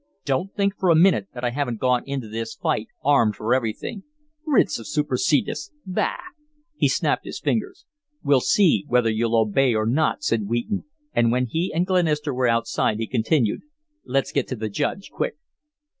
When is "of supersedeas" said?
4.79-5.71